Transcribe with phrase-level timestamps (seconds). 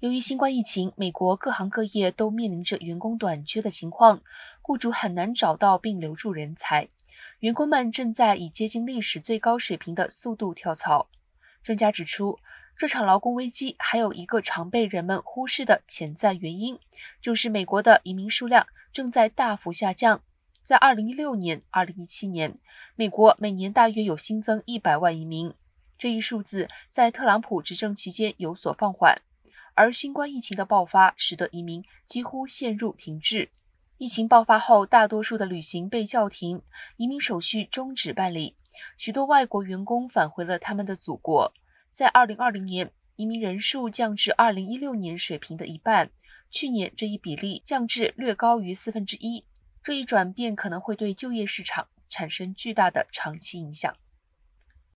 [0.00, 4.22] 由于新冠疫情，美国各行各业都面临着员工短缺的情况，
[4.62, 6.88] 雇主很难找到并留住人才，
[7.40, 11.10] 员工们正在以接近历史最高水平的速度跳槽。
[11.62, 12.38] 专家指出，
[12.78, 16.78] 这场劳工危机还有一个常被人们忽视的潜在原因，
[17.20, 20.22] 就是美国的移民数量正在大幅下降。
[20.62, 22.58] 在2016年、2017年，
[22.96, 25.52] 美国每年大约有新增100万移民，
[25.98, 29.20] 这一数字在特朗普执政期间有所放缓。
[29.80, 33.48] 而新冠疫情的爆发，使得移民几乎陷入停滞。
[33.96, 36.60] 疫情爆发后，大多数的旅行被叫停，
[36.98, 38.54] 移民手续终止办理，
[38.98, 41.54] 许多外国员工返回了他们的祖国。
[41.90, 46.10] 在2020年，移民人数降至2016年水平的一半，
[46.50, 49.46] 去年这一比例降至略高于四分之一。
[49.82, 53.96] 这一转变可能会对就业市场产生巨大的长期影响。